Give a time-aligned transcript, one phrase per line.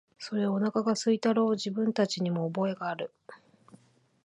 [0.17, 3.13] それ、おなかが空いたろう、自分たちにも覚えがある、